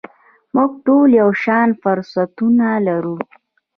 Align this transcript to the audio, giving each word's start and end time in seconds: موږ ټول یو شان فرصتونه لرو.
موږ 0.55 0.71
ټول 0.85 1.07
یو 1.21 1.29
شان 1.43 1.69
فرصتونه 1.81 2.67
لرو. 2.87 3.17